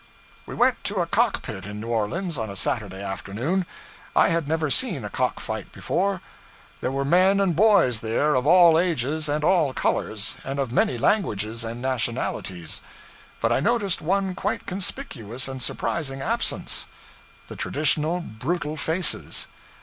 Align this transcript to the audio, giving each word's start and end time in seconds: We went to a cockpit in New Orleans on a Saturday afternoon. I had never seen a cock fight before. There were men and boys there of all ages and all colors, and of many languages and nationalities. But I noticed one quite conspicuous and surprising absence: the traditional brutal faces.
We 0.47 0.55
went 0.55 0.83
to 0.85 0.99
a 1.01 1.05
cockpit 1.05 1.63
in 1.67 1.79
New 1.79 1.89
Orleans 1.89 2.35
on 2.35 2.49
a 2.49 2.55
Saturday 2.55 3.03
afternoon. 3.03 3.67
I 4.15 4.29
had 4.29 4.47
never 4.47 4.71
seen 4.71 5.05
a 5.05 5.11
cock 5.11 5.39
fight 5.39 5.71
before. 5.71 6.21
There 6.79 6.89
were 6.91 7.05
men 7.05 7.39
and 7.39 7.55
boys 7.55 7.99
there 7.99 8.33
of 8.33 8.47
all 8.47 8.79
ages 8.79 9.29
and 9.29 9.43
all 9.43 9.73
colors, 9.73 10.37
and 10.43 10.57
of 10.57 10.71
many 10.71 10.97
languages 10.97 11.63
and 11.63 11.83
nationalities. 11.83 12.81
But 13.41 13.51
I 13.51 13.59
noticed 13.59 14.01
one 14.01 14.33
quite 14.33 14.65
conspicuous 14.65 15.47
and 15.47 15.61
surprising 15.61 16.19
absence: 16.23 16.87
the 17.45 17.55
traditional 17.55 18.21
brutal 18.21 18.77
faces. 18.77 19.49